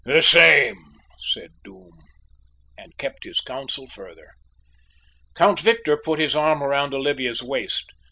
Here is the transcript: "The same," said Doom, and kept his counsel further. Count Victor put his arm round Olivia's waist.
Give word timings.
"The 0.03 0.23
same," 0.23 0.83
said 1.19 1.51
Doom, 1.63 1.91
and 2.75 2.97
kept 2.97 3.23
his 3.23 3.39
counsel 3.39 3.87
further. 3.87 4.29
Count 5.35 5.59
Victor 5.59 5.95
put 5.95 6.17
his 6.17 6.35
arm 6.35 6.63
round 6.63 6.95
Olivia's 6.95 7.43
waist. 7.43 7.91